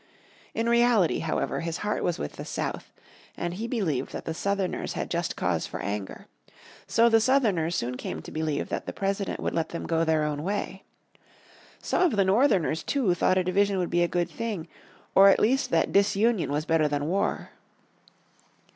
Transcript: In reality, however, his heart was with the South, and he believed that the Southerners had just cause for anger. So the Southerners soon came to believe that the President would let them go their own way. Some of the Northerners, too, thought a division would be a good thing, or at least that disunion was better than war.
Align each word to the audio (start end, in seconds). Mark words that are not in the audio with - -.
In 0.55 0.67
reality, 0.67 1.19
however, 1.19 1.59
his 1.59 1.77
heart 1.85 2.03
was 2.03 2.17
with 2.17 2.33
the 2.37 2.43
South, 2.43 2.91
and 3.37 3.53
he 3.53 3.67
believed 3.67 4.13
that 4.13 4.25
the 4.25 4.33
Southerners 4.33 4.93
had 4.93 5.11
just 5.11 5.35
cause 5.35 5.67
for 5.67 5.79
anger. 5.79 6.25
So 6.87 7.07
the 7.07 7.21
Southerners 7.21 7.75
soon 7.75 7.97
came 7.97 8.19
to 8.23 8.31
believe 8.31 8.69
that 8.69 8.87
the 8.87 8.93
President 8.93 9.39
would 9.39 9.53
let 9.53 9.69
them 9.69 9.85
go 9.85 10.03
their 10.03 10.23
own 10.23 10.41
way. 10.41 10.81
Some 11.83 12.01
of 12.01 12.15
the 12.17 12.25
Northerners, 12.25 12.81
too, 12.81 13.13
thought 13.13 13.37
a 13.37 13.43
division 13.43 13.77
would 13.77 13.91
be 13.91 14.01
a 14.01 14.07
good 14.07 14.31
thing, 14.31 14.67
or 15.13 15.29
at 15.29 15.39
least 15.39 15.69
that 15.69 15.91
disunion 15.91 16.51
was 16.51 16.65
better 16.65 16.87
than 16.87 17.05
war. 17.05 17.51